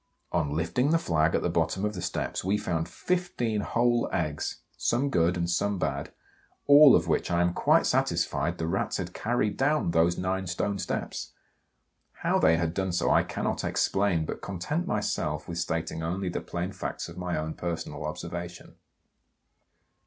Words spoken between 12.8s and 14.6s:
so I cannot explain, but